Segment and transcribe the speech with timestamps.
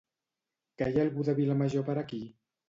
[0.81, 2.23] Que hi ha algú de Vilamajor per aquí?